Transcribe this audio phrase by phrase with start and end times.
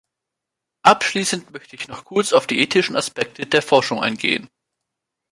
[0.81, 4.49] Abschließend möchte ich noch kurz auf die ethischen Aspekte der Forschung eingehen.